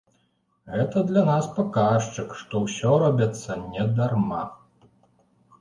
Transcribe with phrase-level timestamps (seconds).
[0.75, 4.41] Гэта для нас паказчык, што ўсё робіцца не дарма.